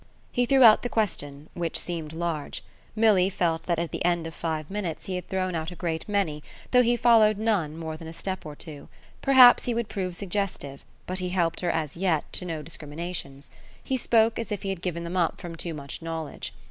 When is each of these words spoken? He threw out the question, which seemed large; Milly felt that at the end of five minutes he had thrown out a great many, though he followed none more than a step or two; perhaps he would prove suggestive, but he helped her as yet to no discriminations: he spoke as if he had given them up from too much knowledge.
He 0.31 0.47
threw 0.47 0.63
out 0.63 0.81
the 0.81 0.89
question, 0.89 1.47
which 1.53 1.77
seemed 1.79 2.11
large; 2.11 2.63
Milly 2.95 3.29
felt 3.29 3.67
that 3.67 3.77
at 3.77 3.91
the 3.91 4.03
end 4.03 4.25
of 4.25 4.33
five 4.33 4.67
minutes 4.67 5.05
he 5.05 5.13
had 5.13 5.27
thrown 5.29 5.53
out 5.53 5.69
a 5.69 5.75
great 5.75 6.09
many, 6.09 6.41
though 6.71 6.81
he 6.81 6.97
followed 6.97 7.37
none 7.37 7.77
more 7.77 7.97
than 7.97 8.07
a 8.07 8.11
step 8.13 8.43
or 8.43 8.55
two; 8.55 8.87
perhaps 9.21 9.65
he 9.65 9.75
would 9.75 9.89
prove 9.89 10.15
suggestive, 10.15 10.83
but 11.05 11.19
he 11.19 11.29
helped 11.29 11.59
her 11.59 11.69
as 11.69 11.95
yet 11.95 12.23
to 12.33 12.45
no 12.45 12.63
discriminations: 12.63 13.51
he 13.83 13.95
spoke 13.95 14.39
as 14.39 14.51
if 14.51 14.63
he 14.63 14.69
had 14.69 14.81
given 14.81 15.03
them 15.03 15.17
up 15.17 15.39
from 15.39 15.55
too 15.55 15.75
much 15.75 16.01
knowledge. 16.01 16.51